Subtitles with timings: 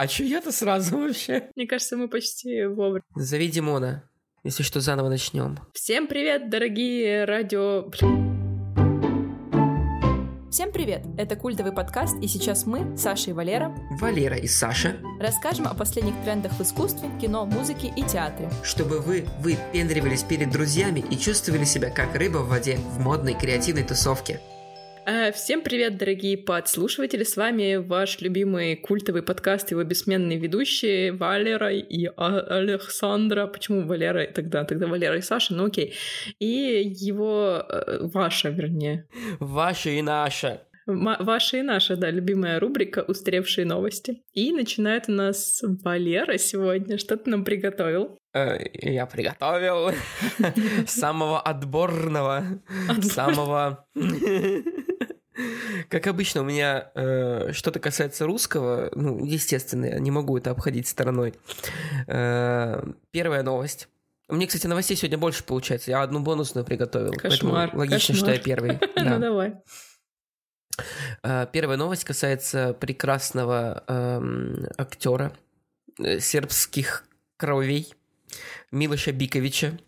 [0.00, 1.50] А чё я-то сразу вообще?
[1.56, 3.02] Мне кажется, мы почти вовремя.
[3.16, 4.08] Зови Димона.
[4.44, 5.58] Если что, заново начнем.
[5.74, 7.90] Всем привет, дорогие радио...
[10.52, 11.04] Всем привет!
[11.18, 16.14] Это культовый подкаст, и сейчас мы, Саша и Валера, Валера и Саша, расскажем о последних
[16.22, 18.48] трендах в искусстве, кино, музыке и театре.
[18.62, 23.82] чтобы вы выпендривались перед друзьями и чувствовали себя как рыба в воде в модной креативной
[23.82, 24.40] тусовке.
[25.10, 27.24] Э, Всем привет, дорогие подслушиватели!
[27.24, 33.46] С вами ваш любимый культовый подкаст, его бессменные ведущие Валера и А- Александра.
[33.46, 34.64] Почему Валера тогда?
[34.64, 35.94] Тогда Валера и Саша, ну окей.
[36.40, 37.64] И его...
[37.66, 39.08] э, Ваша, вернее.
[39.40, 40.64] Ваша и наша.
[40.86, 44.22] Ваша и наша, да, любимая рубрика «Устаревшие новости».
[44.34, 46.98] И начинает у нас Валера сегодня.
[46.98, 48.18] Что ты нам приготовил?
[48.38, 49.92] Э, Я приготовил
[50.86, 52.44] самого отборного,
[53.02, 53.86] самого...
[55.88, 60.88] Как обычно, у меня э, что-то касается русского, ну, естественно, я не могу это обходить
[60.88, 61.34] стороной.
[62.08, 62.82] Э,
[63.12, 63.88] первая новость.
[64.28, 65.92] Меня, кстати, новостей сегодня больше получается.
[65.92, 67.12] Я одну бонусную приготовил.
[67.12, 68.34] Кошмар, поэтому логично, что кошмар.
[68.36, 68.78] я первый.
[68.96, 69.18] Ну Да.
[69.18, 69.54] давай.
[71.22, 75.32] Э, Первая новость касается прекрасного эм, актера
[76.00, 77.04] э, сербских
[77.36, 77.94] кровей
[78.70, 79.78] Милоша Биковича.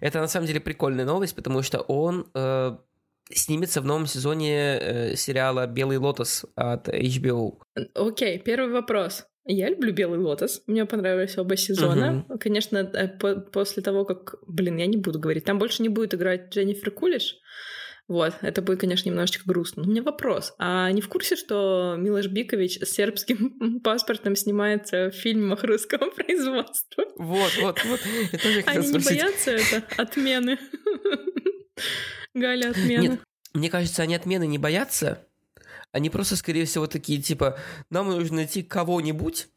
[0.00, 2.76] Это на самом деле прикольная новость, потому что он э,
[3.30, 7.58] снимется в новом сезоне э, сериала «Белый лотос» от HBO.
[7.94, 9.24] Окей, первый вопрос.
[9.44, 10.62] Я люблю «Белый лотос».
[10.66, 12.24] Мне понравились оба сезона.
[12.40, 14.36] Конечно, э, по- после того, как...
[14.46, 15.44] Блин, я не буду говорить.
[15.44, 17.36] Там больше не будет играть Дженнифер Кулиш.
[18.12, 19.82] Вот, это будет, конечно, немножечко грустно.
[19.82, 20.52] Но у меня вопрос.
[20.58, 27.04] А не в курсе, что Милош Бикович с сербским паспортом снимается в фильмах русского производства?
[27.16, 28.00] Вот, вот, вот.
[28.30, 29.22] Я тоже Они не спросить.
[29.22, 29.82] боятся это?
[29.96, 30.58] Отмены.
[32.34, 33.02] Галя, отмены.
[33.02, 33.20] Нет,
[33.54, 35.26] мне кажется, они отмены не боятся.
[35.90, 39.48] Они просто, скорее всего, такие, типа, нам нужно найти кого-нибудь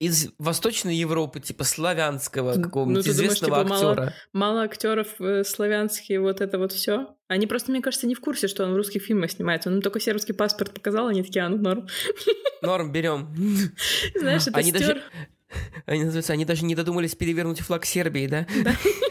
[0.00, 4.14] из Восточной Европы, типа славянского Ну, какого-нибудь думаешь, известного типа, мало- актера.
[4.32, 7.16] Мало актеров э, славянские, вот это вот все.
[7.26, 9.68] Они просто, мне кажется, не в курсе, что он в русских фильмах снимается.
[9.68, 11.88] Он им только сербский паспорт показал, они такие, а ну норм.
[12.62, 13.34] Норм, берем.
[14.16, 14.80] Знаешь, это Они стер.
[14.86, 15.02] даже,
[15.86, 18.46] они, называются, они даже не додумались перевернуть флаг Сербии, да?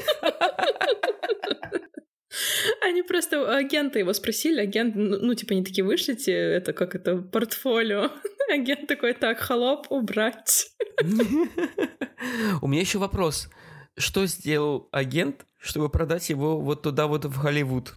[2.97, 6.95] Они просто у агента его спросили, агент, ну, ну, типа, они такие, вышлите, это как
[6.95, 8.09] это, портфолио.
[8.51, 10.71] Агент такой, так, холоп, убрать.
[12.61, 13.49] У меня еще вопрос.
[13.99, 17.93] Что сделал агент, чтобы продать его вот туда вот в Голливуд?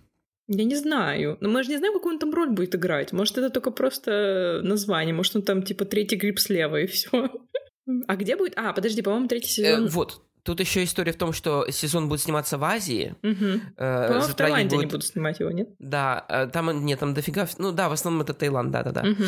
[0.49, 1.39] Я не знаю.
[1.41, 3.13] Но мы же не знаем, какую он там роль будет играть.
[3.13, 5.15] Может, это только просто название.
[5.15, 7.31] Может, он там, типа, третий гриб слева, и все.
[8.07, 8.53] А где будет?
[8.57, 9.89] А, подожди, по-моему, третий Э, сезон...
[9.89, 10.23] вот.
[10.51, 13.15] Тут еще история в том, что сезон будет сниматься в Азии.
[13.23, 13.63] Мгм.
[13.77, 15.69] Э, в Таиланде они будет- будут снимать его, нет?
[15.79, 17.47] Да, э, там нет, там дофига.
[17.59, 19.05] Ну да, в основном это Таиланд, да-да-да.
[19.05, 19.25] Мгм.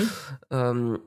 [0.50, 1.02] Эм,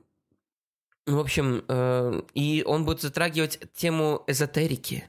[1.06, 5.04] ну, в общем, э, и он будет затрагивать тему эзотерики.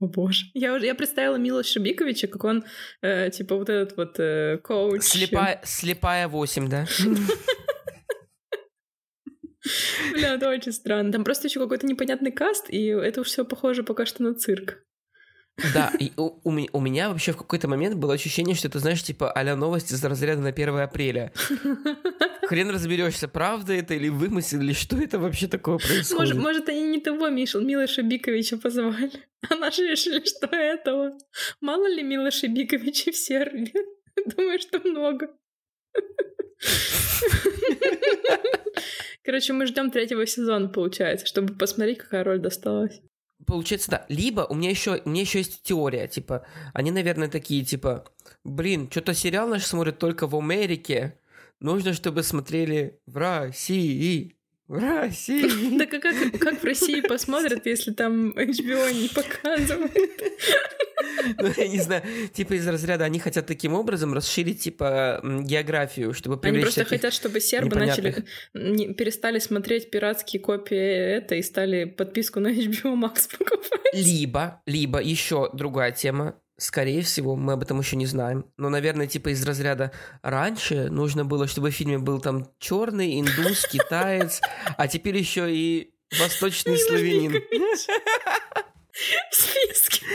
[0.00, 0.46] О боже.
[0.54, 2.64] Я, уже, я представила Милоша Биковича, как он,
[3.00, 5.02] э, типа, вот этот вот э, коуч.
[5.02, 6.84] Слепая, слепая 8, да?
[10.12, 11.12] Бля, это очень странно.
[11.12, 14.78] Там просто еще какой-то непонятный каст, и это уж все похоже пока что на цирк.
[15.74, 18.78] Да, и у, у ме- у меня вообще в какой-то момент было ощущение, что это,
[18.78, 21.32] знаешь, типа а новости из разряда на 1 апреля.
[22.48, 26.18] Хрен разберешься, правда это или вымысел, или что это вообще такое происходит.
[26.18, 29.10] Может, может, они не того Мишел, Милоша Биковича позвали.
[29.50, 31.18] А наши решили, что этого.
[31.60, 33.74] Мало ли Милоша Биковича в Сербии?
[34.34, 35.28] Думаю, что много.
[39.24, 43.02] Короче, мы ждем третьего сезона, получается, чтобы посмотреть, какая роль досталась.
[43.46, 44.06] Получается, да.
[44.08, 48.04] Либо у меня еще, у меня еще есть теория, типа, они, наверное, такие, типа,
[48.44, 51.18] блин, что-то сериал наш смотрят только в Америке,
[51.60, 54.37] нужно, чтобы смотрели в России,
[54.68, 55.78] в России.
[55.78, 60.22] Так а как, как в России посмотрят, если там HBO не показывает?
[61.40, 62.02] Ну, я не знаю,
[62.32, 66.90] типа из разряда они хотят таким образом расширить, типа, географию, чтобы Они привлечь просто всяких-
[67.02, 68.24] хотят, чтобы сербы начали
[68.54, 70.76] не- перестали смотреть пиратские копии
[71.16, 73.70] это и стали подписку на HBO Max покупать.
[73.94, 79.06] Либо, либо еще другая тема, скорее всего, мы об этом еще не знаем, но, наверное,
[79.06, 84.40] типа из разряда раньше нужно было, чтобы в фильме был там черный, индус, китаец,
[84.76, 87.42] а теперь еще и восточный славянин.
[89.30, 90.06] В списке.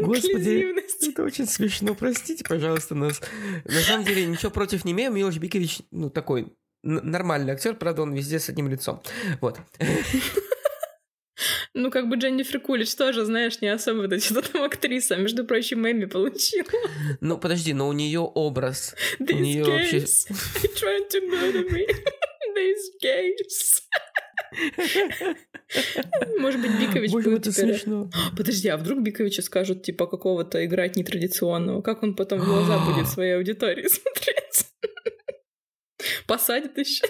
[0.00, 3.22] Господи, это очень смешно, простите, пожалуйста, нас.
[3.64, 8.12] На самом деле, ничего против не имею, Милош Бикович, ну, такой нормальный актер, правда, он
[8.12, 9.02] везде с одним лицом.
[9.40, 9.58] Вот.
[11.78, 15.14] Ну, как бы Дженнифер Кулич тоже, знаешь, не особо вот что там актриса.
[15.14, 16.66] Между прочим, Эми получила.
[17.20, 18.96] Ну, подожди, но у нее образ.
[19.20, 20.28] These неё вообще- gays,
[20.60, 21.86] they tried to murder me.
[22.56, 23.82] these games.
[26.38, 27.74] Может быть, Бикович Боже, будет это теперь...
[27.74, 28.10] смешно.
[28.36, 31.82] Подожди, а вдруг Биковича скажут, типа, какого-то играть нетрадиционного?
[31.82, 34.66] Как он потом в глаза будет своей аудитории смотреть?
[36.26, 37.06] Посадит еще.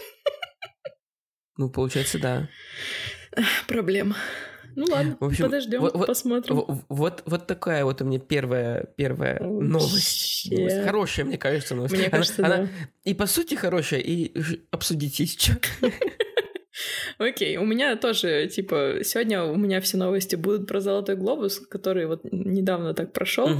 [1.57, 2.51] Ну, получается, да.
[3.67, 4.17] Проблема.
[4.79, 6.57] Ну ладно, В общем, подождем, вот- вот- посмотрим.
[6.57, 10.47] В- Вот, вот такая вот у меня первая, первая новость.
[10.47, 10.57] Вообще.
[10.57, 10.85] Новость.
[10.85, 11.95] Хорошая, мне кажется, новость.
[11.95, 12.69] Мне Она- кажется, она да.
[13.05, 14.33] и по сути хорошая, и
[15.19, 15.59] есть что.
[17.19, 22.07] Окей, у меня тоже, типа, сегодня у меня все новости будут про Золотой Глобус, который
[22.07, 23.51] вот недавно так прошел.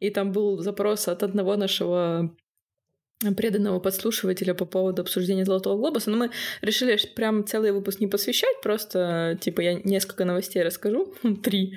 [0.00, 2.36] И там был запрос от одного нашего
[3.36, 6.30] преданного подслушивателя по поводу обсуждения Золотого Глобуса, но мы
[6.60, 11.76] решили прям целый выпуск не посвящать, просто, типа, я несколько новостей расскажу, три,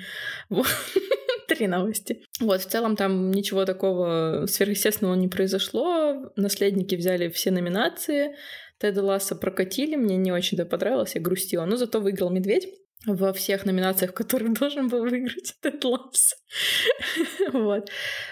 [1.48, 2.22] три новости.
[2.40, 8.36] Вот, в целом там ничего такого сверхъестественного не произошло, наследники взяли все номинации,
[8.78, 12.68] Теда Ласса прокатили, мне не очень-то понравилось, я грустила, но зато выиграл Медведь
[13.06, 16.34] во всех номинациях, в которых должен был выиграть Тед Ласс.
[17.52, 17.90] Вот.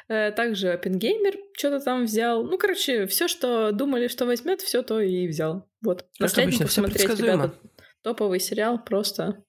[0.09, 2.45] Э, Также Оппенгеймер что-то там взял.
[2.45, 5.69] Ну, короче, все, что думали, что возьмет, все то и взял.
[5.83, 6.07] Вот.
[6.15, 7.55] Всё посмотреть, ребята.
[8.03, 9.45] Топовый сериал, просто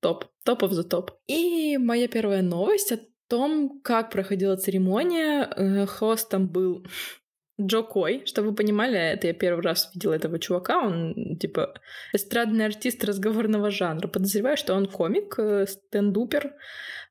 [0.00, 0.26] топ.
[0.44, 1.12] Топов за топ.
[1.26, 5.48] И моя первая новость о том, как проходила церемония.
[5.56, 6.86] Э, Хостом был
[7.60, 11.74] Джо Кой, чтобы вы понимали, это я первый раз видела этого чувака, он типа
[12.12, 14.08] эстрадный артист разговорного жанра.
[14.08, 16.52] Подозреваю, что он комик, э, стендупер,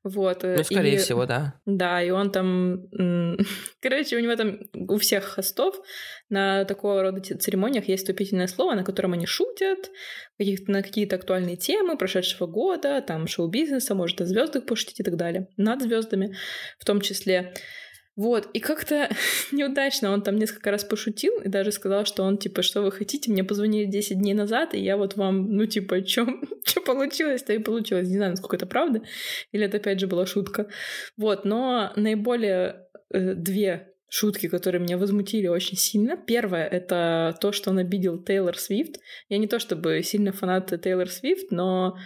[0.02, 0.44] вот.
[0.44, 1.54] э, Ну, скорее и- всего, да.
[1.64, 2.82] да, и он там...
[3.80, 5.80] Короче, у него там у всех хостов
[6.28, 9.90] на такого рода церемониях есть вступительное слово, на котором они шутят
[10.38, 15.48] на какие-то актуальные темы прошедшего года, там шоу-бизнеса, может, о звездах пошутить и так далее.
[15.56, 16.36] Над звездами
[16.78, 17.54] в том числе.
[18.16, 19.08] Вот, и как-то
[19.52, 23.30] неудачно он там несколько раз пошутил и даже сказал, что он, типа, что вы хотите,
[23.30, 26.26] мне позвонили 10 дней назад, и я вот вам, ну, типа, что
[26.86, 28.08] получилось, то и получилось.
[28.08, 29.02] Не знаю, насколько это правда,
[29.52, 30.68] или это, опять же, была шутка.
[31.16, 36.16] Вот, но наиболее э, две шутки, которые меня возмутили очень сильно.
[36.16, 39.00] Первое— это то, что он обидел Тейлор Свифт.
[39.28, 41.96] Я не то чтобы сильно фанат Тейлор Свифт, но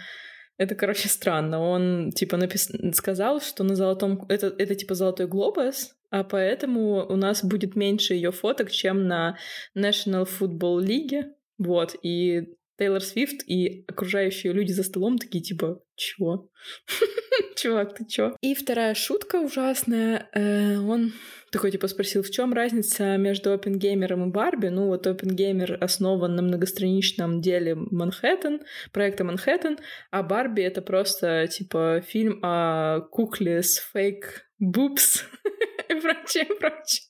[0.57, 1.59] это, короче, странно.
[1.61, 2.71] Он, типа, напис...
[2.93, 4.25] сказал, что на золотом...
[4.27, 9.37] Это, это, типа, золотой глобус, а поэтому у нас будет меньше ее фоток, чем на
[9.75, 11.23] National Football League.
[11.57, 16.49] Вот, и Тейлор Свифт и окружающие люди за столом такие, типа, чего?
[17.55, 18.35] Чувак, ты чё?
[18.41, 20.29] И вторая шутка ужасная.
[20.33, 21.11] э, Он
[21.51, 24.67] такой, типа, спросил, в чем разница между Опенгеймером и Барби?
[24.67, 28.61] Ну, вот Опенгеймер основан на многостраничном деле Манхэттен,
[28.91, 29.79] проекта Манхэттен,
[30.11, 35.23] а Барби— это просто, типа, фильм о кукле с фейк бубс
[35.89, 37.09] и прочее, прочее.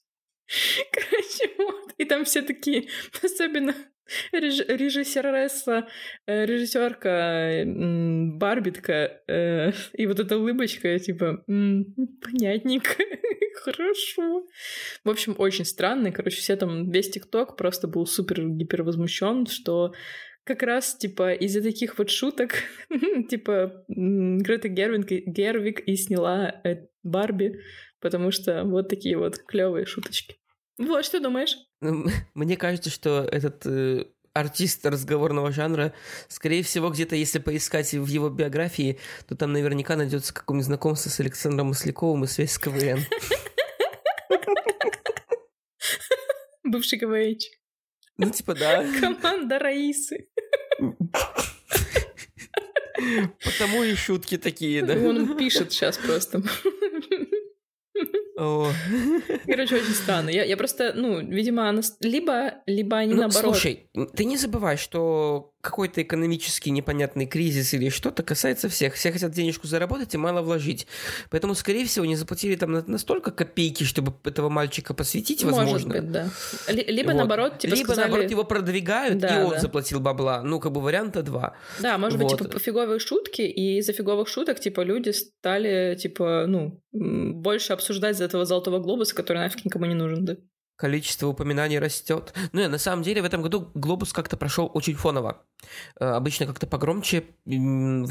[0.92, 1.94] Короче, вот.
[1.98, 2.88] И там все такие,
[3.24, 3.76] особенно
[4.34, 5.88] реж- режиссересса,
[6.28, 7.10] э, режиссерка
[7.64, 11.86] м, Барби такая, э, и вот эта улыбочка, типа, «М,
[12.22, 12.90] понятненько,
[13.64, 14.48] хорошо.
[15.04, 16.12] В общем, очень странно.
[16.12, 19.94] Короче, все там, весь ТикТок просто был супер-гипер возмущен, что
[20.44, 22.56] как раз, типа, из-за таких вот шуток,
[23.30, 27.60] типа, Грета Гервинг, Гервик и сняла э, Барби,
[28.02, 30.38] потому что вот такие вот клевые шуточки.
[30.80, 31.58] Вот, что думаешь?
[32.34, 35.94] Мне кажется, что этот э, артист разговорного жанра,
[36.30, 41.20] скорее всего, где-то, если поискать в его биографии, то там наверняка найдется какое-нибудь знакомство с
[41.20, 43.00] Александром Масляковым и связь с КВН.
[46.64, 47.38] Бывший КВН.
[48.18, 48.86] Ну, типа, да.
[49.02, 50.30] Команда Раисы.
[53.44, 54.94] Потому и шутки такие, да.
[54.94, 56.42] Он пишет сейчас просто.
[58.40, 58.72] О.
[59.46, 60.30] Короче, очень странно.
[60.30, 61.82] Я, я просто, ну, видимо, она...
[62.00, 63.56] либо, либо они Ну, наоборот...
[63.56, 68.94] слушай, ты не забывай, что какой-то экономический непонятный кризис или что-то касается всех.
[68.94, 70.88] Все хотят денежку заработать и мало вложить.
[71.30, 75.90] Поэтому, скорее всего, не заплатили там на- настолько копейки, чтобы этого мальчика посвятить, Может возможно.
[76.02, 76.30] быть, да.
[76.70, 77.18] Ли- Либо Вот.
[77.18, 78.08] наоборот, типа Либо, сказали...
[78.08, 79.60] наоборот, его продвигают, Да, и он да.
[79.60, 80.42] заплатил бабла.
[80.44, 81.56] Ну, как бы варианта два.
[81.82, 82.40] Да, может быть, Вот.
[82.40, 88.22] типа фиговые шутки, и из-за фиговых шуток, типа, люди стали, типа, ну, больше обсуждать из
[88.22, 90.38] этого золотого глобуса, который нафиг никому не нужен, да.
[90.80, 92.34] Количество упоминаний растет.
[92.54, 95.42] Ну, на самом деле в этом году глобус как-то прошел очень фоново.
[96.00, 97.52] Э, Обычно как-то погромче в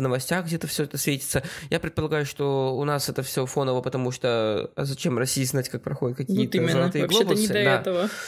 [0.03, 1.43] новостях где-то все это светится.
[1.71, 5.83] Я предполагаю, что у нас это все фоново, потому что а зачем России знать, как
[5.83, 6.73] проходят Вот какие-то именно.
[6.73, 7.43] золотые Вообще-то глобусы?
[7.43, 7.81] не до Да.
[7.81, 8.11] этого.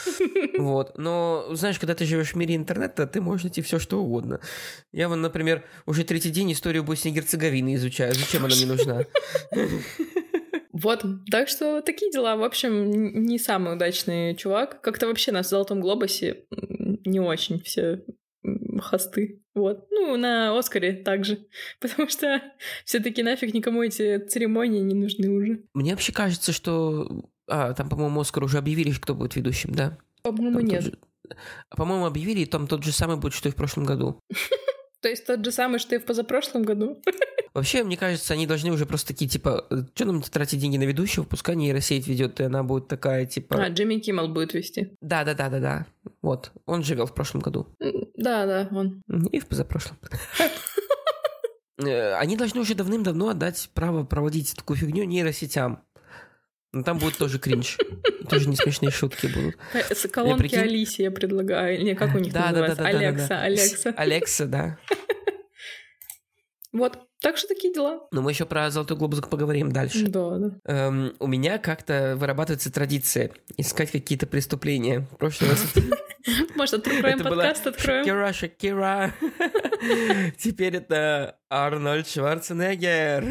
[0.57, 0.97] Вот.
[0.97, 4.39] Но, знаешь, когда ты живешь в мире интернета, ты можешь найти все, что угодно.
[4.91, 8.13] Я вон, например, уже третий день историю Боснии и Герцеговины изучаю.
[8.15, 9.05] Зачем она мне нужна?
[10.81, 12.35] Вот, так что такие дела.
[12.35, 12.89] В общем,
[13.25, 14.81] не самый удачный чувак.
[14.81, 16.45] Как-то вообще на Золотом Глобусе
[17.05, 18.03] не очень все
[18.79, 19.41] хосты.
[19.53, 19.87] Вот.
[19.91, 21.45] Ну, на Оскаре также.
[21.79, 22.41] Потому что
[22.85, 25.63] все таки нафиг никому эти церемонии не нужны уже.
[25.73, 27.25] Мне вообще кажется, что...
[27.47, 29.97] А, там, по-моему, Оскар уже объявили, кто будет ведущим, да?
[30.23, 30.83] По-моему, Там нет.
[30.83, 30.97] же-
[31.69, 34.19] По-моему, объявили, и там тот же самый будет, что и в прошлом году.
[35.01, 37.01] То есть тот же самый, что и в позапрошлом году.
[37.53, 41.23] Вообще, мне кажется, они должны уже просто такие, типа, что нам тратить деньги на ведущего,
[41.23, 43.61] пускай нейросеть ведет, и она будет такая, типа...
[43.65, 44.95] А, Джимми Киммел будет вести.
[45.01, 45.85] Да-да-да-да-да.
[46.21, 46.53] Вот.
[46.65, 47.67] Он же вел в прошлом году.
[47.81, 49.01] М, Да, да, он.
[49.31, 49.97] И в позапрошлом.
[51.83, 55.83] Э, Они должны уже давным-давно отдать право проводить такую фигню нейросетям.
[56.73, 57.77] Но там будет тоже кринж.
[58.29, 59.57] Тоже не смешные шутки будут.
[59.73, 61.83] Э, колонки прикинь- Алисе я предлагаю.
[61.83, 62.83] Не, как у них Да, да, да, называется?
[62.83, 63.41] да, да, да, Алекса, да.
[63.41, 63.93] Алекса.
[63.97, 64.77] Алекса, да.
[66.71, 66.99] Вот.
[67.21, 68.01] Так что такие дела.
[68.11, 70.07] Но мы еще про Золотой глобус поговорим дальше.
[70.07, 70.51] Да, да.
[70.65, 75.07] Эм, у меня как-то вырабатывается традиция искать какие-то преступления.
[75.11, 75.63] В прошлый раз
[76.55, 78.05] Может, откроем подкаст, откроем.
[78.05, 79.13] Шакира, Шакира.
[80.37, 83.23] Теперь это Арнольд Шварценеггер.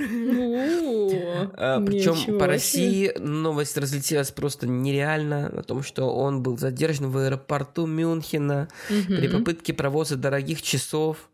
[1.57, 2.47] О, Причем ничего по.
[2.47, 9.29] России новость разлетелась просто нереально о том, что он был задержан в аэропорту Мюнхена при
[9.29, 11.29] попытке провоза дорогих часов.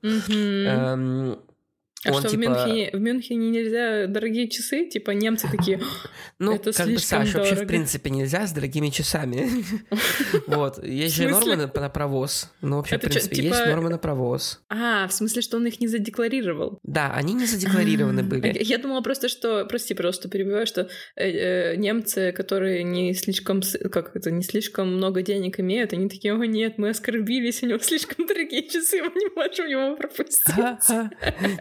[2.09, 4.87] А он что, в типа- Мюнхене, в Мюнхене нельзя дорогие часы?
[4.87, 5.81] Типа немцы такие,
[6.39, 7.67] Ну, Это как бы, Саш, вообще, в дорого.
[7.69, 9.49] принципе, нельзя с дорогими часами.
[10.47, 10.83] Вот.
[10.85, 12.51] Есть В же нормы на провоз.
[12.61, 14.61] Ну, вообще, в принципе, есть типа- нормы на провоз.
[14.69, 16.79] а, в смысле, что он их не задекларировал.
[16.83, 18.59] Да, они не задекларированы А, были.
[18.63, 24.15] Я думала просто, что, прости, просто перебиваю, что э, э, немцы, которые не слишком, как
[24.15, 28.27] это, не слишком много денег имеют, они такие, о нет, мы оскорбились, у него слишком
[28.27, 30.43] дорогие часы, мы не можем его пропустить.
[30.55, 31.11] Ха-ха.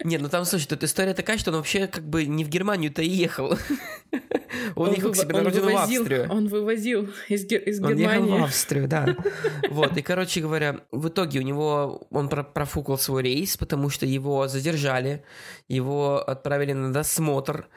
[0.04, 3.02] Не, ну там, слушай, тут история такая, что он вообще как бы не в Германию-то
[3.02, 3.58] и ехал.
[4.76, 6.28] Он ехал к себе на он родину в вывозил- Австрию.
[6.32, 8.44] Он вывозил из, Гер- из Он ехал в Германии.
[8.44, 9.16] Австрию, да.
[9.70, 14.06] Вот, и, короче говоря, в итоге у него, он про- профукал свой рейс, потому что
[14.06, 15.24] его задержали,
[15.68, 17.68] его отправили на досмотр,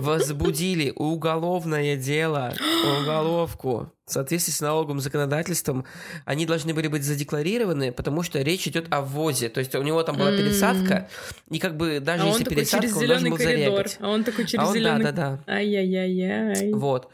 [0.00, 2.52] возбудили уголовное дело,
[3.00, 3.90] уголовку.
[4.06, 5.84] В соответствии с налоговым законодательством
[6.24, 9.48] они должны были быть задекларированы, потому что речь идет о ввозе.
[9.48, 11.08] То есть у него там была пересадка,
[11.48, 13.58] и как бы даже А если пересадка, он должен был коридор.
[13.88, 13.96] зарегать.
[14.00, 15.04] А он такой А через он, зеленый.
[15.04, 15.52] да-да-да.
[15.52, 16.72] Ай-яй-яй-яй.
[16.74, 17.08] Вот.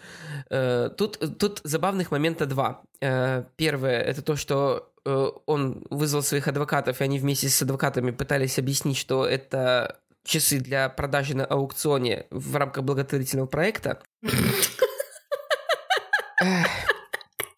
[0.50, 2.80] Э, Тут, тут забавных момента два.
[3.00, 8.10] Э, Первое это то, что э, он вызвал своих адвокатов, и они вместе с адвокатами
[8.10, 14.02] пытались объяснить, что это часы для продажи на аукционе в рамках благотворительного проекта.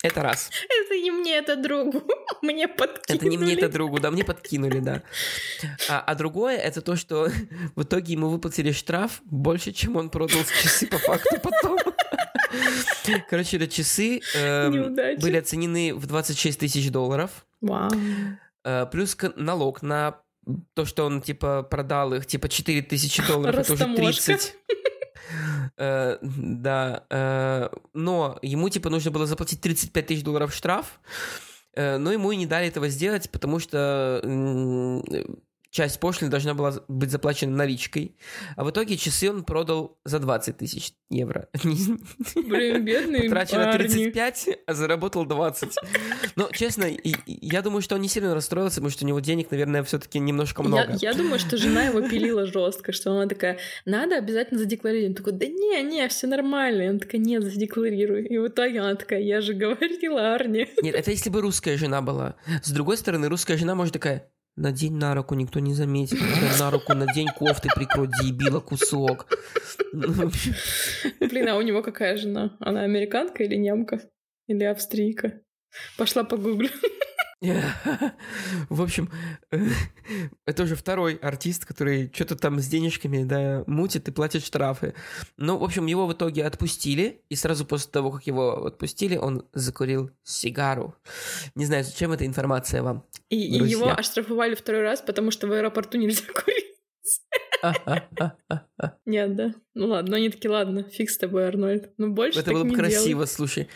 [0.03, 0.51] Это раз.
[0.65, 2.03] Это не мне, это другу.
[2.43, 3.19] Мне подкинули.
[3.19, 5.03] Это не мне, это другу, да, мне подкинули, да.
[5.91, 7.29] А, а другое, это то, что
[7.77, 11.79] в итоге ему выплатили штраф больше, чем он продал часы по факту потом.
[13.29, 15.21] Короче, это часы Неудача.
[15.21, 17.91] были оценены в 26 тысяч долларов, Вау.
[18.65, 20.23] э, плюс налог на
[20.75, 24.25] то, что он, типа, продал их, типа, 4 тысячи долларов, это уже Растаможка.
[24.25, 24.57] 30.
[25.77, 31.01] Э, да, э, но ему, типа, нужно было заплатить 35 тысяч долларов штраф,
[31.75, 34.21] э, но ему и не дали этого сделать, потому что
[35.71, 38.17] часть пошлины должна была быть заплачена наличкой,
[38.57, 41.49] а в итоге часы он продал за 20 тысяч евро.
[42.35, 43.79] Блин, бедный парни.
[43.79, 45.77] 35, а заработал 20.
[46.37, 46.89] Но, честно,
[47.27, 50.63] я думаю, что он не сильно расстроился, потому что у него денег, наверное, все-таки немножко
[50.63, 50.97] много.
[51.01, 55.11] Я, я думаю, что жена его пилила жестко, что она такая, надо обязательно задекларировать.
[55.11, 56.83] Он такой, да не, не, все нормально.
[56.83, 58.27] И он такая, нет, задекларируй.
[58.27, 60.69] И в итоге она такая, я же говорила Арне.
[60.83, 62.37] Нет, это если бы русская жена была.
[62.63, 66.19] С другой стороны, русская жена может такая, надень на руку, никто не заметит.
[66.59, 69.27] На руку надень кофты, прикрой, дебила, кусок.
[69.93, 72.57] Блин, а у него какая жена?
[72.61, 74.01] Она американка или немка?
[74.47, 75.41] Или австрийка?
[75.97, 76.69] Пошла погуглю.
[78.69, 79.11] В общем,
[80.47, 84.95] это уже второй артист, который что-то там с денежками, да, мутит и платит штрафы.
[85.39, 89.47] Ну, в общем, его в итоге отпустили, и сразу после того, как его отпустили, он
[89.55, 90.95] закурил сигару.
[91.55, 93.07] Не знаю, зачем эта информация вам.
[93.31, 96.67] И, и его оштрафовали второй раз, потому что в аэропорту нельзя курить.
[99.07, 99.55] Нет, да?
[99.75, 101.91] Ну ладно, ну они такие, ладно, фиг с тобой, Арнольд.
[101.99, 103.69] Ну больше Это было бы красиво, слушай.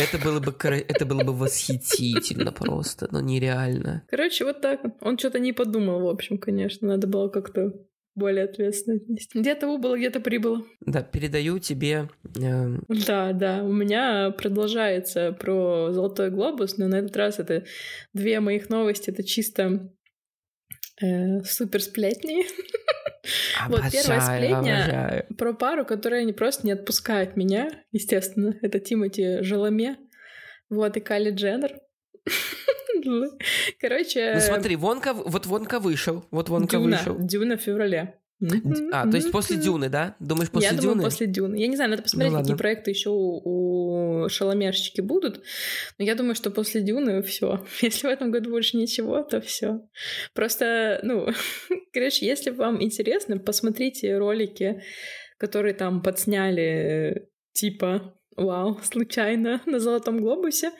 [0.00, 4.04] Это было бы, это было бы восхитительно просто, но нереально.
[4.08, 4.80] Короче, вот так.
[5.00, 6.88] Он что-то не подумал, в общем, конечно.
[6.88, 7.72] Надо было как-то
[8.16, 9.38] более ответственно отнести.
[9.38, 10.64] Где-то убыло, где-то прибыло.
[10.80, 12.08] Да, передаю тебе...
[12.40, 13.62] э, Да, да.
[13.62, 17.64] У меня продолжается про Золотой глобус, но на этот раз это
[18.14, 19.10] две моих новости.
[19.10, 19.92] Это чисто
[21.02, 22.46] э, супер сплетни.
[23.68, 24.58] Вот первая сплетня.
[24.58, 25.26] обожаю.
[25.36, 28.54] Про пару, которая не просто не отпускает меня, естественно.
[28.62, 29.96] Это Тимати Желоме.
[30.68, 31.80] Вот, и Кали Дженнер.
[33.80, 34.32] Короче...
[34.34, 37.16] Ну смотри, Вонка, вот Вонка вышел, вот Вонка Дюна, вышел.
[37.18, 38.18] Дюна в феврале.
[38.92, 40.14] А, то есть после Дюны, да?
[40.20, 40.88] Думаешь, после Я Дюны?
[40.88, 41.56] думаю, после Дюны.
[41.56, 45.42] Я не знаю, надо посмотреть, Ну, какие проекты еще у, у шаломерщики будут.
[45.98, 47.64] Но я думаю, что после Дюны все.
[47.80, 49.80] Если в этом году больше ничего, то все.
[50.34, 51.28] Просто, ну,
[51.92, 54.82] короче, если вам интересно, посмотрите ролики,
[55.38, 60.70] которые там подсняли, типа, вау, случайно на Золотом Глобусе.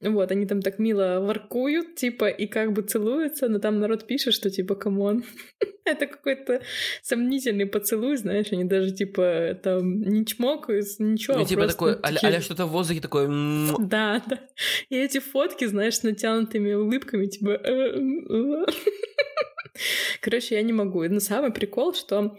[0.00, 4.34] Вот, они там так мило воркуют, типа, и как бы целуются, но там народ пишет,
[4.34, 5.24] что, типа, come on,
[5.84, 6.60] это какой-то
[7.02, 11.38] сомнительный поцелуй, знаешь, они даже, типа, там не чмокают, ничего.
[11.38, 13.26] Ну, типа просто такое, а такие- что-то в воздухе такое...
[13.26, 14.40] м, Да, да.
[14.88, 17.50] И эти фотки, знаешь, с натянутыми улыбками, типа...
[17.50, 18.66] э, э.
[20.20, 21.02] Короче, я не могу.
[21.04, 22.36] Но самый прикол, что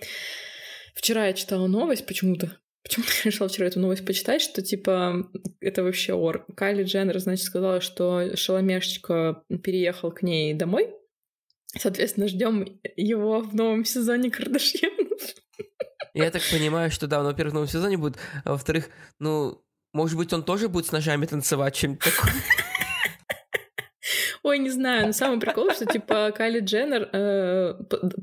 [0.96, 2.58] вчера я читала новость почему-то.
[2.88, 5.30] Почему-то я решила вчера эту новость почитать, что, типа,
[5.60, 6.46] это вообще ор.
[6.56, 10.94] Кайли Дженнер, значит, сказала, что Шаломешечка переехал к ней домой.
[11.78, 15.22] Соответственно, ждем его в новом сезоне Кардашьянов.
[16.14, 18.90] Я так понимаю, что да, он, во-первых, в новом сезоне будет, а во-вторых,
[19.20, 19.62] ну,
[19.94, 22.34] может быть, он тоже будет с ножами танцевать, чем-то такое.
[24.48, 27.74] Ой, не знаю, но самый прикол, что типа Кайли Дженнер э,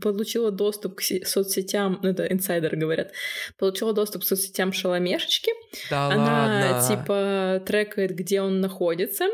[0.00, 3.12] получила доступ к се- соцсетям, ну это инсайдеры говорят,
[3.58, 5.50] получила доступ к соцсетям Шаломешечки.
[5.90, 6.88] Да Она ладно.
[6.96, 9.26] типа трекает, где он находится.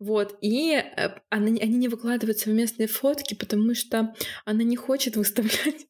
[0.00, 4.12] Вот, и э, она, не- они не выкладывают совместные фотки, потому что
[4.44, 5.86] она не хочет выставлять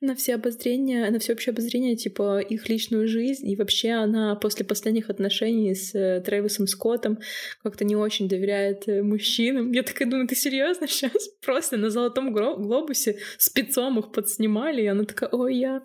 [0.00, 3.48] на все обозрения, на всеобщее обозрение, типа, их личную жизнь.
[3.48, 7.18] И вообще она после последних отношений с э, Трэвисом Скоттом
[7.62, 9.72] как-то не очень доверяет э, мужчинам.
[9.72, 11.28] Я такая думаю, ты серьезно сейчас?
[11.44, 15.82] Просто на золотом глобусе спецом их подснимали, и она такая, ой, я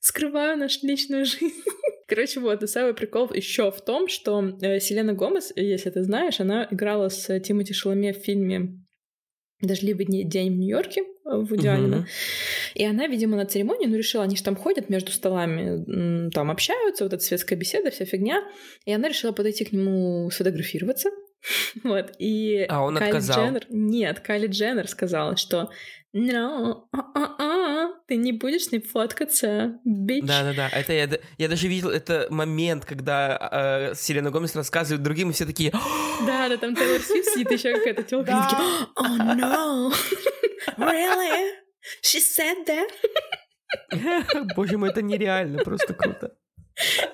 [0.00, 1.54] скрываю нашу личную жизнь.
[2.08, 6.40] Короче, вот, и самый прикол еще в том, что э, Селена Гомес, если ты знаешь,
[6.40, 8.85] она играла с Тимоти Шаломе в фильме
[9.60, 11.68] «Дождливый день в Нью-Йорке» в Мгм.
[11.68, 12.06] Аллена.
[12.74, 17.04] И она, видимо, на церемонии, ну, решила, они же там ходят между столами, там общаются,
[17.04, 18.42] вот эта светская беседа, вся фигня.
[18.84, 21.10] И она решила подойти к нему сфотографироваться.
[21.84, 23.46] Вот, и А он Кайли отказал.
[23.46, 23.66] Дженнер...
[23.68, 25.70] Нет, Кайли Дженнер сказала, что
[26.16, 30.24] no, а-а-а, ты не будешь с ней фоткаться, бич.
[30.24, 35.32] Да-да-да, это я, я даже видел, это момент, когда э, Селена Гомес рассказывает другим, и
[35.34, 35.72] все такие,
[36.26, 38.32] Да, да, там Тейлор Свифт сидит еще какая-то телка.
[38.32, 38.60] Они такие,
[38.96, 39.92] oh no,
[40.78, 41.52] really?
[42.02, 42.88] She said that?
[44.56, 46.34] боже мой, это нереально, просто круто.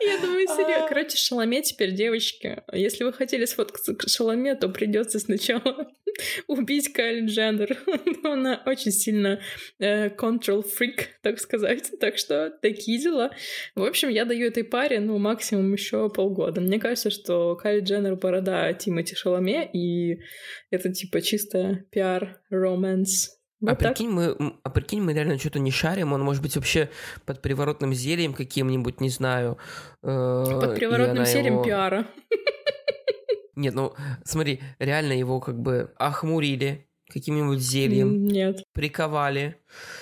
[0.00, 0.86] Я думаю, серьезно.
[0.88, 2.62] Короче, Шаломе теперь, девочки.
[2.72, 5.88] Если вы хотели сфоткаться к Шаломе, то придется сначала
[6.48, 7.78] убить Кайли Дженнер.
[8.24, 9.40] Она очень сильно
[9.78, 11.92] э, control freak, так сказать.
[12.00, 13.30] Так что такие дела.
[13.74, 16.60] В общем, я даю этой паре, ну, максимум еще полгода.
[16.60, 20.18] Мне кажется, что Кайли Дженнер борода Тимати Шаломе, и
[20.70, 23.41] это типа чисто пиар, романс.
[23.62, 23.94] А Вот так.
[23.94, 26.90] прикинь, мы, а прикинь, мы реально что-то не шарим, он может быть вообще
[27.24, 29.56] под приворотным зельем каким-нибудь, не знаю.
[30.02, 32.06] э, Под приворотным серием его- пиара.
[33.54, 33.92] Нет, ну
[34.24, 38.64] смотри, реально его как бы охмурили каким-нибудь зельем, Нет.
[38.72, 39.56] приковали,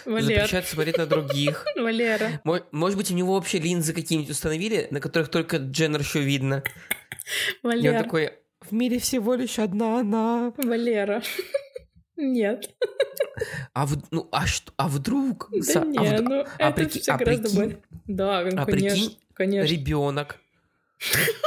[0.07, 0.23] Валер.
[0.37, 1.67] запрещают смотреть на других.
[1.77, 2.41] Валера.
[2.45, 6.63] Мо- Может быть, у него вообще линзы какие-нибудь установили, на которых только Дженнер еще видно.
[7.63, 8.03] И он Валера.
[8.05, 10.53] такой, в мире всего лишь одна она.
[10.57, 11.21] Валера.
[12.21, 12.71] Нет.
[13.73, 15.49] А, в- ну, а, что, а вдруг?
[15.51, 17.83] Да Са- а не, вд- ну а это прикинь- все а гораздо прикинь- более...
[18.07, 19.73] Да, ну, а конечно, прикинь, конечно.
[19.73, 20.37] ребенок.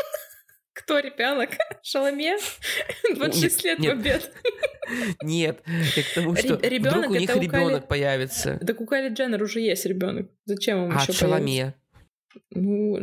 [0.74, 1.52] Кто ребенок?
[1.82, 2.38] Шаломе?
[3.16, 3.96] 26 лет нет.
[3.98, 4.32] побед.
[5.24, 5.62] Нет,
[5.96, 8.58] я к тому, что ребёнок вдруг у них ребенок появится.
[8.66, 10.30] Так у Кайли Дженнер уже есть ребенок.
[10.46, 11.74] Зачем ему А еще Шаломе.
[12.52, 12.98] Ну,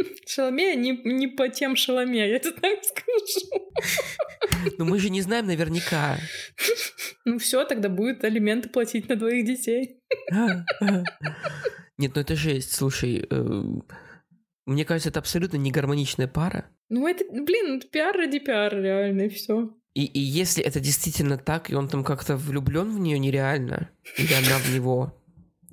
[0.00, 3.72] э, Шаломе не, не по тем Шаломе, я тебе так скажу.
[4.78, 6.18] Но мы же не знаем наверняка.
[7.24, 10.00] Ну все, тогда будет алименты платить на двоих детей.
[11.98, 12.72] Нет, ну это жесть.
[12.72, 13.62] Слушай, э,
[14.66, 16.70] мне кажется, это абсолютно не гармоничная пара.
[16.88, 19.74] Ну это, блин, пиар ради пиара, реально, и все.
[19.94, 24.32] И, и если это действительно так, и он там как-то влюблен в нее нереально, или
[24.32, 25.20] она в него,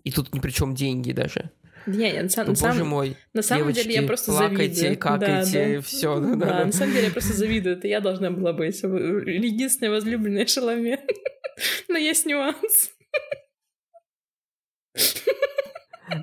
[0.04, 1.52] и тут ни при чем деньги даже,
[1.88, 4.32] Не, не, на, сам- то, на самом- боже мой, на самом деле я девочки, просто
[4.32, 5.00] плакайте, завидую.
[5.00, 5.82] какайте, Да, да.
[5.82, 6.19] все.
[6.19, 7.78] Да, на самом деле я просто завидую.
[7.78, 11.00] Это я должна была быть единственная возлюбленная Шаломе.
[11.88, 12.91] Но есть нюанс.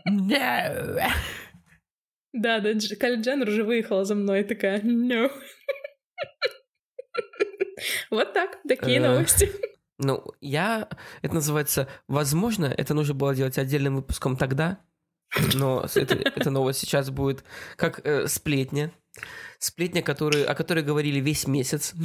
[0.09, 1.09] No.
[2.33, 5.31] Да, да, Кайли Дженнер уже выехала за мной, такая, no.
[8.11, 9.51] Вот так, такие Э, новости.
[9.99, 10.89] Ну, я...
[11.23, 11.89] Это называется...
[12.09, 14.81] Возможно, это нужно было делать отдельным выпуском тогда,
[15.55, 17.45] но это, эта новость сейчас будет
[17.77, 18.93] как э, сплетня.
[19.59, 21.95] Сплетня, который, о которой говорили весь месяц.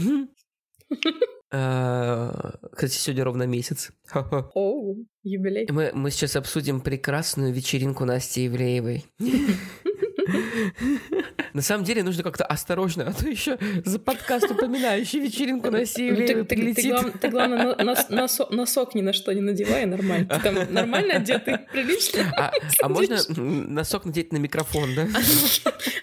[1.51, 2.31] Э,
[2.73, 3.91] кстати, сегодня ровно месяц.
[4.13, 5.67] О, юбилей.
[5.71, 9.05] Мы, мы сейчас обсудим прекрасную вечеринку Насти Евреевой.
[11.53, 16.37] На самом деле нужно как-то осторожно, а то еще за подкаст, упоминающий вечеринку на Севере,
[16.37, 16.73] ну, ты,
[17.19, 17.75] ты, главное,
[18.09, 20.25] носок ни на что не надевай, нормально.
[20.25, 22.31] Ты там нормально одетый, прилично.
[22.37, 25.07] А, а можно носок надеть на микрофон, да?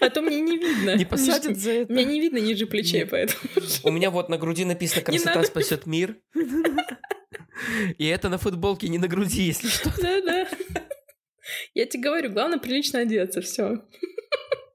[0.00, 0.96] А то мне не видно.
[0.96, 1.92] Не посадят за это.
[1.92, 3.40] Мне не видно ниже плечей, поэтому.
[3.82, 6.16] У меня вот на груди написано «Красота спасет мир».
[7.98, 9.90] И это на футболке, не на груди, если что.
[10.00, 10.46] Да-да.
[11.74, 13.82] Я тебе говорю, главное прилично одеться, все.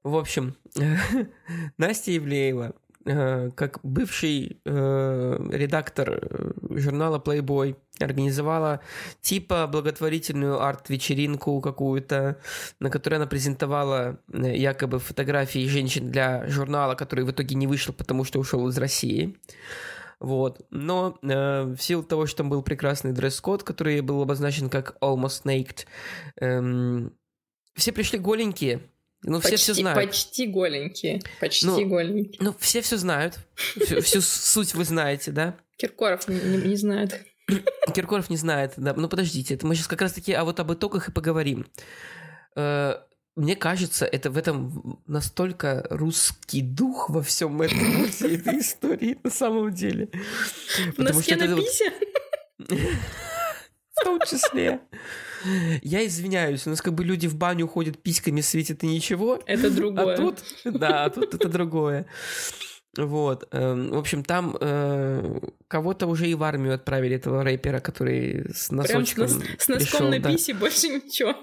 [0.04, 0.56] В общем,
[1.78, 2.74] Настя Евлеева,
[3.06, 8.82] э, как бывший э, редактор э, журнала Playboy, организовала
[9.22, 12.40] типа благотворительную арт-вечеринку какую-то,
[12.80, 18.24] на которой она презентовала якобы фотографии женщин для журнала, который в итоге не вышел, потому
[18.24, 19.38] что ушел из России.
[20.20, 20.66] Вот.
[20.70, 25.44] Но э, в силу того, что там был прекрасный дресс-код, который был обозначен как almost
[25.46, 25.86] naked,
[26.40, 27.14] эм,
[27.76, 28.82] все пришли голенькие,
[29.24, 30.00] ну, почти, все все знают.
[30.00, 31.22] Почти голенькие.
[31.40, 32.38] Почти ну, голенькие.
[32.40, 33.38] Ну, все все знают.
[33.56, 35.56] Всю, всю суть вы знаете, да?
[35.78, 37.24] Киркоров не, не, не знает.
[37.94, 38.94] Киркоров не знает, да.
[38.94, 41.68] Ну, подождите, это мы сейчас как раз-таки а вот об итогах и поговорим.
[42.56, 42.96] Э,
[43.36, 49.30] мне кажется, это в этом настолько русский дух во всем этом, всей этой истории на
[49.30, 50.10] самом деле.
[50.98, 51.94] В носке на пися?
[52.58, 54.82] В том числе.
[55.82, 59.40] Я извиняюсь, у нас как бы люди в баню ходят, письками светят и ничего.
[59.46, 60.14] Это другое.
[60.14, 62.06] А тут, да, а тут это другое.
[62.98, 63.48] Вот.
[63.52, 68.70] Эм, в общем, там э, кого-то уже и в армию отправили, этого рэпера, который с
[68.70, 70.30] носочком Прям с, нос, с носком пришел, на да.
[70.30, 71.36] писе больше ничего.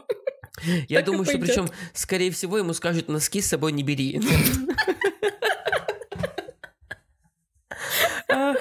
[0.89, 4.21] Я так думаю, что причем, скорее всего, ему скажут, носки с собой не бери.
[8.29, 8.59] Ах,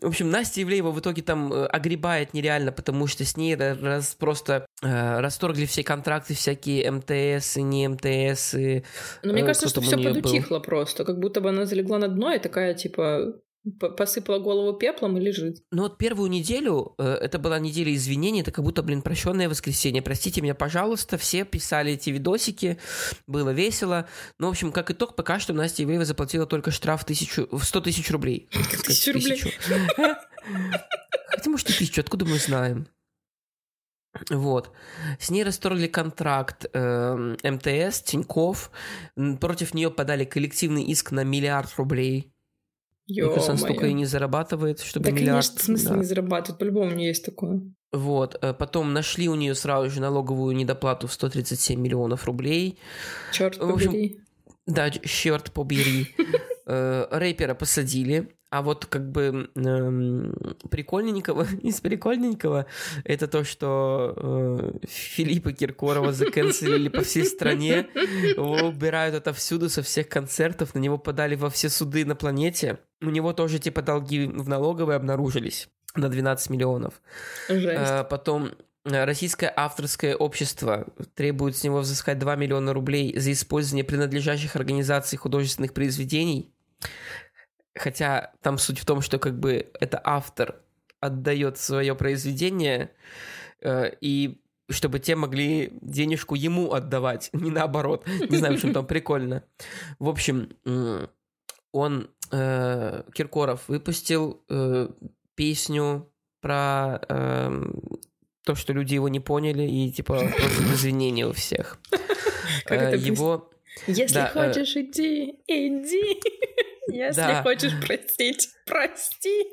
[0.00, 4.14] в общем, Настя Ивлеева в итоге там э, огребает нереально, потому что с ней раз
[4.14, 8.54] просто э, расторгли все контракты, всякие МТС и не МТС.
[8.54, 8.84] И,
[9.22, 10.64] Но мне э, кажется, что все подутихло был.
[10.64, 13.34] просто, как будто бы она залегла на дно и такая, типа,
[13.96, 15.62] посыпала голову пеплом и лежит.
[15.70, 20.00] Ну вот первую неделю, э, это была неделя извинений, это как будто, блин, прощенное воскресенье.
[20.02, 22.78] Простите меня, пожалуйста, все писали эти видосики,
[23.26, 24.08] было весело.
[24.38, 27.80] Ну, в общем, как итог, пока что Настя Ивеева заплатила только штраф тысячу, в 100
[27.82, 28.48] тысяч рублей.
[28.86, 29.42] Тысячу рублей?
[31.28, 32.88] Хотя, может, и тысячу, откуда мы знаем?
[34.30, 34.72] Вот.
[35.18, 38.70] С ней расторгли контракт э, МТС, Тиньков.
[39.40, 42.32] Против нее подали коллективный иск на миллиард рублей.
[43.10, 45.46] Ё Мне кажется, он столько и не зарабатывает, чтобы да, миллиард...
[45.46, 45.96] конечно, в смысле да.
[45.96, 47.60] не зарабатывает, по-любому у нее есть такое.
[47.92, 52.78] Вот, э, потом нашли у нее сразу же налоговую недоплату в 137 миллионов рублей.
[53.32, 54.20] Черт побери.
[54.70, 56.14] Да, черт побери.
[56.72, 60.34] Э, рэпера посадили, а вот как бы эм,
[60.70, 62.66] прикольненького из прикольненького
[63.02, 70.08] это то, что э, Филиппа Киркорова заканцелили по всей стране, его убирают отовсюду со всех
[70.08, 74.48] концертов, на него подали во все суды на планете, у него тоже типа долги в
[74.48, 77.02] налоговой обнаружились на 12 миллионов.
[77.48, 77.90] Жесть.
[77.90, 78.52] А, потом
[78.84, 85.74] Российское авторское общество требует с него взыскать 2 миллиона рублей за использование принадлежащих организаций художественных
[85.74, 86.54] произведений.
[87.74, 90.62] Хотя там суть в том, что как бы это автор
[90.98, 92.90] отдает свое произведение,
[93.60, 94.40] э, и
[94.70, 98.06] чтобы те могли денежку ему отдавать, не наоборот.
[98.06, 99.44] Не знаю, в чем там прикольно.
[99.98, 100.50] В общем,
[101.72, 104.88] он, э, Киркоров, выпустил э,
[105.34, 107.62] песню про э,
[108.50, 110.28] то, что люди его не поняли, и типа
[110.72, 111.78] извинения у всех.
[112.66, 113.48] Это его...
[113.86, 114.80] Если да, хочешь э...
[114.80, 116.20] иди, иди.
[116.88, 117.42] Если да.
[117.44, 119.46] хочешь простить, прости.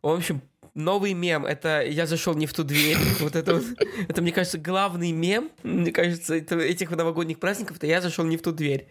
[0.00, 0.42] В общем,
[0.78, 1.44] новый мем.
[1.44, 2.96] Это я зашел не в ту дверь.
[3.20, 3.64] Вот это вот,
[4.08, 5.50] это, мне кажется, главный мем.
[5.62, 7.76] Мне кажется, этих новогодних праздников.
[7.76, 8.88] Это я зашел не в ту дверь.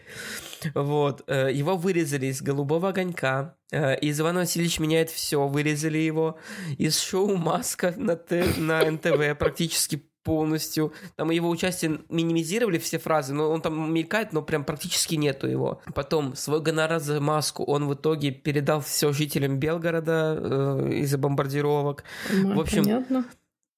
[0.75, 1.23] Вот.
[1.27, 3.55] Э, его вырезали из голубого огонька.
[3.71, 5.47] Э, из Иван Васильевич меняет все.
[5.47, 6.37] Вырезали его.
[6.77, 10.91] Из шоу Маска на, т, на НТВ практически полностью.
[11.15, 15.81] Там его участие минимизировали все фразы, но он там мелькает, но прям практически нету его.
[15.95, 22.03] Потом свой гонорар за маску он в итоге передал все жителям Белгорода э, из-за бомбардировок.
[22.33, 23.25] Ну, в общем, понятно.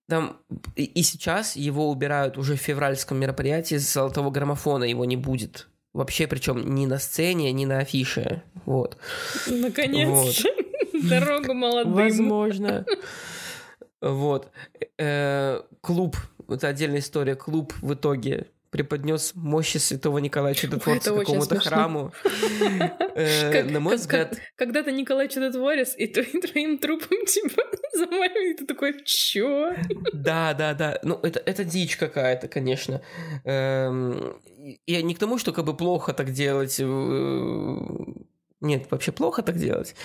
[0.07, 0.37] Там
[0.75, 5.67] и, и сейчас его убирают уже в февральском мероприятии с золотого граммофона его не будет.
[5.93, 8.41] Вообще, причем ни на сцене, ни на афише.
[8.65, 8.97] Вот.
[9.47, 10.13] Наконец-то.
[10.13, 11.03] Вот.
[11.09, 11.93] Дорогу молодым.
[11.93, 12.85] Возможно.
[14.01, 14.51] Вот.
[14.97, 16.15] Э, клуб,
[16.51, 22.13] это отдельная история, клуб в итоге преподнес мощи святого Николая Чудотворца какому-то храму.
[23.19, 24.37] Э, на мой взгляд...
[24.55, 29.75] Когда-то Николай Чудотворец, и твоим трупом типа замаливали, ты такой, чё?
[30.13, 30.99] Да, да, да.
[31.03, 33.01] Ну, это, это дичь какая-то, конечно.
[33.43, 34.39] Эм,
[34.87, 37.77] я не к тому, что как бы плохо так делать, э,
[38.61, 39.95] нет, вообще плохо так делать,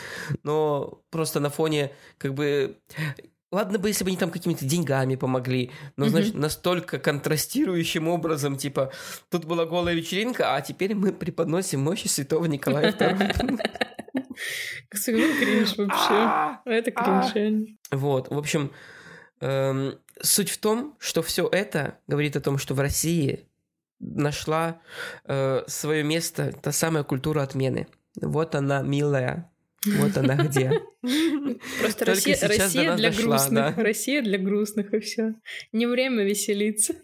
[0.43, 2.79] но просто на фоне как бы
[3.55, 6.09] Ладно бы, если бы они там какими-то деньгами помогли, но, mm-hmm.
[6.09, 8.93] знаешь, настолько контрастирующим образом, типа,
[9.31, 13.61] тут была голая вечеринка, а теперь мы преподносим мощи святого Николая II.
[14.97, 16.15] Ну кринж вообще.
[16.15, 16.63] А!
[16.65, 17.69] Это кринж.
[17.93, 18.73] Вот, в общем,
[19.41, 23.49] эм, суть в том, что все это говорит о том, что в России
[24.01, 24.81] нашла
[25.27, 27.87] э, свое место та самая культура отмены.
[28.21, 29.49] Вот она, милая.
[29.87, 30.83] Вот она где.
[31.81, 33.77] Просто Россия, Россия для дошла, грустных.
[33.77, 33.83] Да?
[33.83, 35.35] Россия для грустных и все.
[35.73, 36.95] Не время веселиться.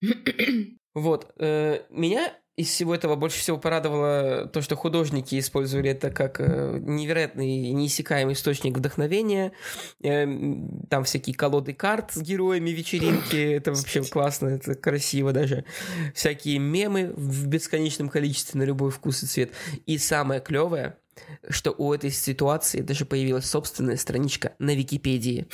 [0.94, 1.32] Вот.
[1.38, 6.80] Э, меня из всего этого больше всего порадовало то, что художники использовали это как э,
[6.82, 9.52] невероятный неиссякаемый источник вдохновения.
[10.02, 10.26] Э,
[10.90, 13.36] там всякие колоды карт с героями вечеринки.
[13.58, 15.64] Это вообще классно, это красиво даже.
[16.14, 19.52] Всякие мемы в бесконечном количестве на любой вкус и цвет.
[19.86, 20.96] И самое клевое,
[21.48, 25.46] что у этой ситуации даже появилась собственная страничка на Википедии.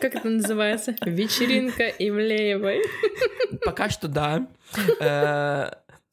[0.00, 0.94] Как это называется?
[1.04, 2.82] Вечеринка Ивлеевой.
[3.64, 4.46] Пока что да.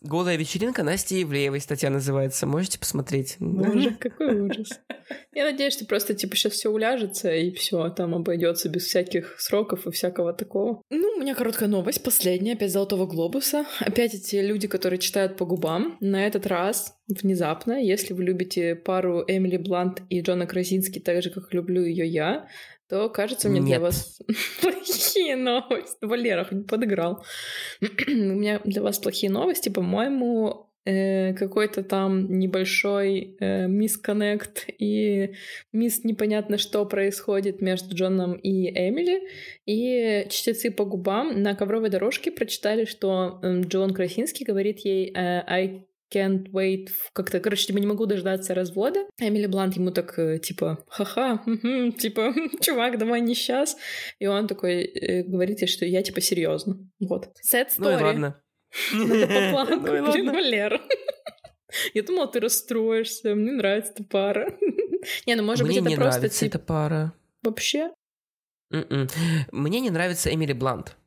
[0.06, 2.46] Голая вечеринка Насти Ивлеевой статья называется.
[2.46, 3.38] Можете посмотреть.
[3.40, 4.80] Боже, какой ужас.
[5.34, 9.88] Я надеюсь, что просто типа сейчас все уляжется и все там обойдется без всяких сроков
[9.88, 10.84] и всякого такого.
[10.92, 13.66] Ну, у меня короткая новость, последняя, опять Золотого Глобуса.
[13.80, 15.98] Опять эти люди, которые читают по губам.
[16.02, 21.32] На этот раз внезапно, если вы любите пару Эмили Блант и Джона Красински так же,
[21.32, 22.48] как люблю ее я,
[22.90, 23.68] то кажется мне Нет.
[23.68, 24.22] для вас
[24.62, 25.98] плохие новости.
[26.02, 27.24] Валера хоть подыграл.
[27.82, 29.70] У меня для вас плохие новости.
[29.70, 35.34] По-моему, э, какой-то там небольшой э, мисконнект и
[35.74, 39.24] мисс непонятно что происходит между Джоном и Эмили.
[39.66, 45.44] И чтецы по губам на ковровой дорожке прочитали, что э, Джон Красинский говорит ей э,
[45.48, 49.06] I can't wait, как-то, короче, типа не могу дождаться развода.
[49.20, 51.44] Эмили Блант ему так, э, типа, ха-ха,
[51.98, 53.78] типа, чувак, давай не сейчас.
[54.20, 56.78] И он такой э, говорит ей, что я, типа, серьезно.
[57.00, 57.30] Вот.
[57.52, 57.80] Sad story.
[57.80, 58.42] Ну и ладно.
[58.94, 59.82] Надо поплакать.
[59.82, 60.82] Блин, Валера.
[61.94, 63.36] Я думала, ты расстроишься.
[63.36, 64.58] Мне нравится эта пара.
[65.26, 66.58] Не, ну может быть, это не просто нравится типа...
[66.58, 67.14] эта пара.
[67.44, 67.92] Вообще?
[68.72, 69.08] М-м.
[69.52, 70.98] Мне не нравится Эмили Блант.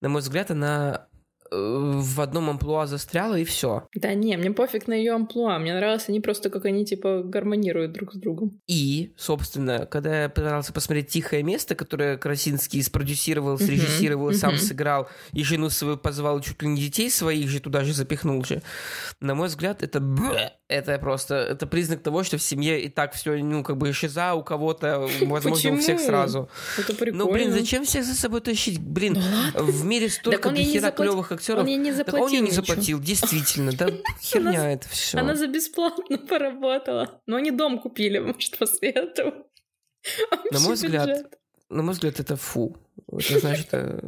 [0.00, 1.08] На мой взгляд, она
[1.50, 3.88] в одном амплуа застряла и все.
[3.94, 5.58] Да не, мне пофиг на ее амплуа.
[5.58, 8.60] Мне нравилось они просто, как они типа гармонируют друг с другом.
[8.66, 14.58] И, собственно, когда я пытался посмотреть «Тихое место», которое Красинский спродюсировал, срежиссировал, uh-huh, сам uh-huh.
[14.58, 18.62] сыграл, и жену свою позвал, чуть ли не детей своих же туда же запихнул же.
[19.20, 20.00] На мой взгляд, это
[20.70, 24.34] это просто, это признак того, что в семье и так все, ну, как бы шиза
[24.34, 25.76] у кого-то, возможно, Почему?
[25.76, 26.48] у всех сразу.
[26.78, 27.24] Это прикольно.
[27.24, 28.78] Ну, блин, зачем всех за собой тащить?
[28.78, 29.18] Блин,
[29.54, 31.60] ну, в мире столько дохера клевых актеров.
[31.60, 32.20] Он ей не заплатил.
[32.20, 33.88] Так он ей не заплатил, действительно, да,
[34.20, 35.18] херня это все.
[35.18, 37.20] Она за бесплатно поработала.
[37.26, 39.46] Но они дом купили, может, после этого.
[40.50, 42.76] На мой взгляд, на мой взгляд, это фу.
[43.12, 43.68] Это значит...
[43.72, 44.00] Э,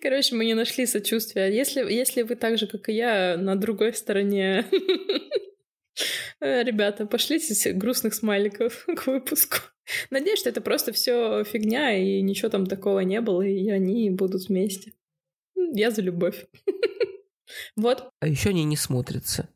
[0.00, 1.48] Короче, мы не нашли сочувствия.
[1.54, 4.66] Если, если вы так же, как и я, на другой стороне
[6.40, 9.58] Э, ребята, пошлите грустных смайликов к выпуску.
[10.10, 14.48] Надеюсь, что это просто все фигня, и ничего там такого не было, и они будут
[14.48, 14.92] вместе.
[15.72, 16.46] Я за любовь.
[17.74, 18.10] Вот.
[18.20, 19.48] А еще они не смотрятся.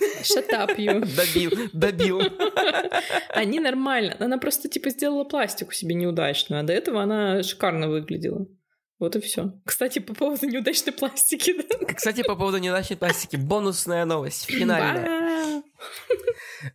[0.00, 1.06] You.
[1.16, 2.20] Добил, добил.
[3.30, 4.16] Они нормально.
[4.18, 8.46] Она просто, типа, сделала пластику себе неудачную, а до этого она шикарно выглядела.
[8.98, 9.52] Вот и все.
[9.64, 11.54] Кстати, по поводу неудачной пластики.
[11.56, 11.94] Да?
[11.94, 13.36] Кстати, по поводу неудачной пластики.
[13.36, 15.62] Бонусная новость, финальная.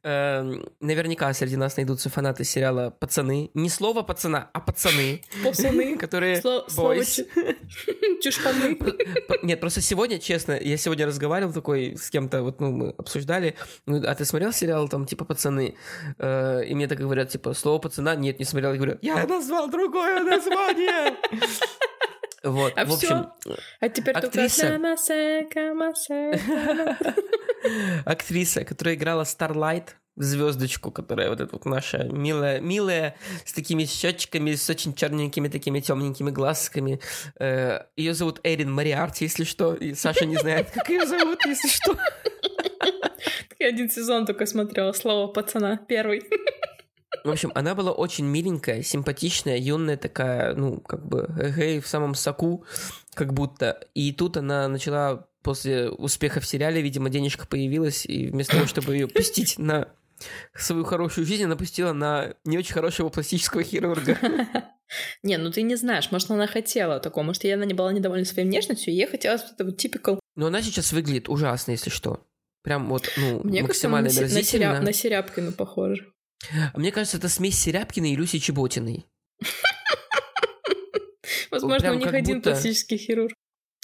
[0.04, 3.50] Эм, наверняка среди нас найдутся фанаты сериала «Пацаны».
[3.54, 5.22] Не слово «пацана», а «пацаны».
[5.44, 5.98] Пацаны.
[5.98, 6.42] Которые...
[6.76, 7.22] Бойс.
[8.22, 8.78] Чушпаны.
[9.42, 13.56] Нет, просто сегодня, честно, я сегодня разговаривал такой с кем-то, вот, ну, мы обсуждали,
[13.86, 15.76] ну, а ты смотрел сериал, там, типа, «Пацаны»?
[16.20, 18.74] Э, и мне так говорят, типа, слово «пацана» нет, не смотрел.
[18.74, 21.18] Я говорю, я назвал другое название.
[22.43, 23.32] Вот, а в общем?
[23.80, 24.80] А теперь актриса, только
[28.06, 34.56] актриса, которая играла Starlight, звездочку, которая вот эта вот наша милая, милая, с такими счетчиками,
[34.56, 36.99] с очень черненькими такими темненькими глазками.
[37.39, 41.67] Э, ее зовут Эрин Мариарти, если что, и Саша не знает, как ее зовут, если
[41.67, 41.97] что.
[43.60, 46.23] Я один сезон только смотрела, слово пацана, первый.
[47.24, 52.16] В общем, она была очень миленькая, симпатичная, юная такая, ну, как бы, эгей, в самом
[52.16, 52.66] соку,
[53.14, 53.80] как будто.
[53.94, 58.96] И тут она начала после успеха в сериале, видимо, денежка появилась, и вместо того, чтобы
[58.96, 59.90] ее пустить на
[60.56, 64.18] свою хорошую жизнь, она пустила на не очень хорошего пластического хирурга.
[65.24, 68.46] Не, ну ты не знаешь, может, она хотела такого, может, она не была недовольна своей
[68.46, 70.20] внешностью, и ей хотелось вот это вот типикал.
[70.36, 72.28] Но она сейчас выглядит ужасно, если что.
[72.62, 74.82] Прям вот, ну, Мне максимально кажется, на, серя...
[74.82, 76.12] на Серябкину похоже.
[76.75, 79.06] Мне кажется, это смесь Серябкиной и Люси Чеботиной.
[81.51, 83.34] Возможно, у них один пластический хирург.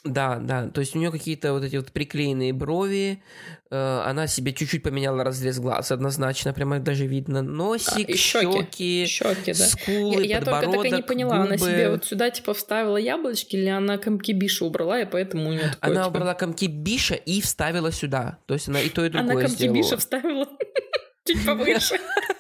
[0.03, 3.21] Да, да, то есть у нее какие-то вот эти вот приклеенные брови,
[3.69, 9.53] э, она себе чуть-чуть поменяла разрез глаз, однозначно, прямо даже видно носик, а, щеки, щеки,
[9.53, 9.65] да.
[9.65, 11.47] скулы, Я, я только так и не поняла, губы.
[11.47, 15.51] она себе вот сюда типа вставила яблочки или она комки биша убрала, и поэтому у
[15.51, 16.07] нее такое, Она типа...
[16.09, 19.55] убрала комки биша и вставила сюда, то есть она и то, и другое Она комки
[19.55, 19.75] сделала.
[19.77, 20.47] биша вставила
[21.27, 21.95] чуть повыше.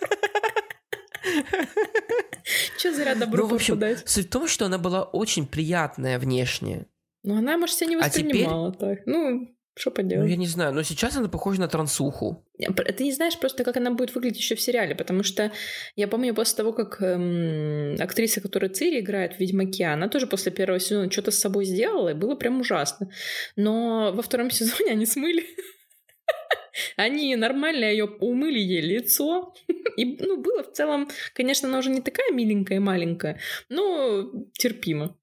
[2.77, 6.85] Че зря добро ну, в общем, Суть в том, что она была очень приятная внешне.
[7.23, 8.95] Ну, она, может, себя не воспринимала а теперь...
[8.95, 9.05] так.
[9.05, 10.25] Ну, что поделать?
[10.25, 12.43] Ну, я не знаю, но сейчас она похожа на трансуху.
[12.57, 15.51] Ты не знаешь просто, как она будет выглядеть еще в сериале, потому что
[15.95, 20.51] я помню после того, как эм, актриса, которая Цири играет в «Ведьмаке», она тоже после
[20.51, 23.09] первого сезона что-то с собой сделала, и было прям ужасно.
[23.55, 25.45] Но во втором сезоне они смыли
[26.95, 29.53] они нормально ее умыли ей лицо.
[29.97, 35.17] И, ну, было в целом, конечно, она уже не такая миленькая и маленькая, но терпимо.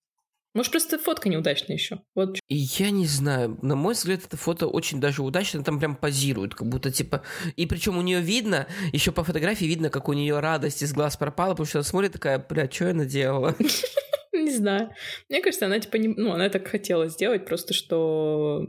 [0.55, 2.01] Может, просто фотка неудачная еще.
[2.15, 2.39] Вот.
[2.49, 3.59] Я не знаю.
[3.61, 5.65] На мой взгляд, это фото очень даже удачно.
[5.65, 7.25] Там прям позирует, как будто типа.
[7.57, 11.17] И причем у нее видно, еще по фотографии видно, как у нее радость из глаз
[11.17, 13.57] пропала, потому что она смотрит такая, бля, что я наделала?
[14.33, 14.91] Не знаю.
[15.29, 16.09] Мне кажется, она типа не...
[16.09, 18.69] Ну, она так хотела сделать, просто что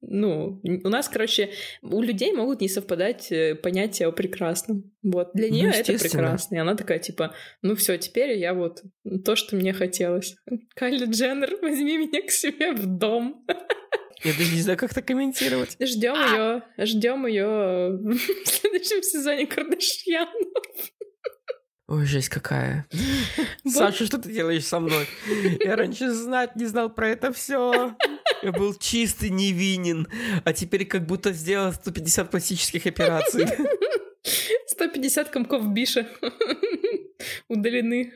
[0.00, 1.50] ну, у нас, короче,
[1.82, 4.90] у людей могут не совпадать э, понятия о прекрасном.
[5.02, 6.56] Вот, для нее ну, это прекрасно.
[6.56, 8.82] И она такая, типа, ну все, теперь я вот
[9.24, 10.36] то, что мне хотелось.
[10.74, 13.46] Кайли Дженнер, возьми меня к себе в дом.
[14.22, 15.78] Я даже не знаю, как это комментировать.
[15.80, 17.96] Ждем ее, ждем ее
[18.44, 20.28] в следующем сезоне Кардашьянов.
[21.90, 22.86] Ой, жесть какая.
[23.66, 25.08] Саша, что ты делаешь со мной?
[25.58, 27.96] Я раньше знать не знал про это все.
[28.42, 30.06] Я был чистый, невинен.
[30.44, 33.44] А теперь как будто сделал 150 пластических операций.
[34.68, 36.06] 150 комков биша
[37.48, 38.12] удалены.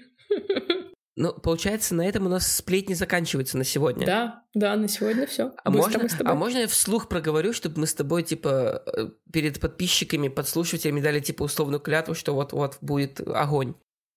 [1.16, 4.04] Ну, получается, на этом у нас сплетни заканчиваются на сегодня.
[4.04, 5.52] Да, да, на сегодня все.
[5.62, 10.26] А можно, а можно я вслух проговорю, чтобы мы с тобой, типа, э, перед подписчиками,
[10.26, 13.74] подслушивателями дали, типа, условную клятву, что вот-вот будет огонь?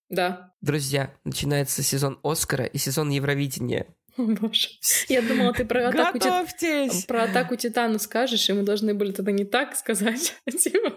[0.10, 0.54] Да.
[0.62, 3.88] Друзья, начинается сезон Оскара и сезон Евровидения.
[4.18, 4.70] О, боже.
[5.10, 7.06] Я думала, ты про атаку, Готовьтесь!
[7.06, 10.96] про атаку Титана скажешь, и мы должны были тогда не так сказать, а типа.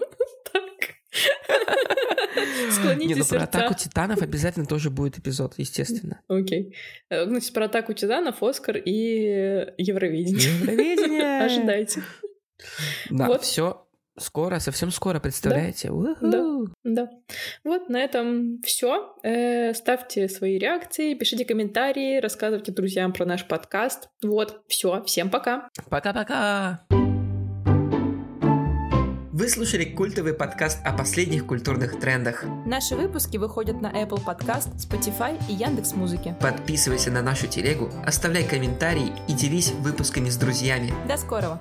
[2.70, 6.20] Склоните Не, ну про атаку титанов обязательно тоже будет эпизод, естественно.
[6.28, 6.76] Окей.
[7.08, 10.48] Э, значит, про атаку титанов, Оскар и Евровидение.
[10.60, 11.40] Евровидение!
[11.44, 12.02] Ожидайте.
[13.10, 13.42] Да, вот.
[13.42, 13.86] все
[14.18, 15.90] скоро, совсем скоро, представляете?
[15.90, 17.10] Да, да, да.
[17.64, 19.14] Вот на этом все.
[19.22, 24.08] Э, ставьте свои реакции, пишите комментарии, рассказывайте друзьям про наш подкаст.
[24.22, 25.02] Вот, все.
[25.04, 25.68] Всем пока.
[25.88, 27.09] Пока-пока.
[29.40, 32.44] Вы слушали культовый подкаст о последних культурных трендах.
[32.66, 36.36] Наши выпуски выходят на Apple Podcast, Spotify и Яндекс Музыки.
[36.42, 40.92] Подписывайся на нашу телегу, оставляй комментарии и делись выпусками с друзьями.
[41.08, 41.58] До скорого!